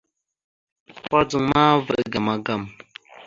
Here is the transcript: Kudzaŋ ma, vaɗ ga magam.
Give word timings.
Kudzaŋ 1.09 1.43
ma, 1.51 1.63
vaɗ 1.85 2.01
ga 2.11 2.19
magam. 2.25 2.61